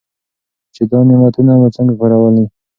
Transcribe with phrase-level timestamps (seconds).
[0.73, 2.45] چې دا نعمتونه مو څنګه کارولي.